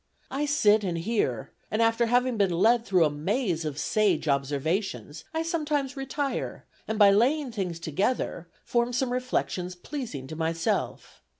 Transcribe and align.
I 0.31 0.47
sit 0.47 0.83
and 0.83 0.97
hear, 0.97 1.51
and 1.69 1.79
after 1.79 2.07
having 2.07 2.35
been 2.35 2.49
led 2.49 2.87
through 2.87 3.05
a 3.05 3.11
maze 3.11 3.65
of 3.65 3.77
sage 3.77 4.27
observations, 4.27 5.25
I 5.31 5.43
sometimes 5.43 5.95
retire, 5.95 6.65
and 6.87 6.97
by 6.97 7.11
laying 7.11 7.51
things 7.51 7.77
together, 7.79 8.47
form 8.65 8.93
some 8.93 9.13
reflections 9.13 9.75
pleasing 9.75 10.25
to 10.25 10.35
myself. 10.35 11.21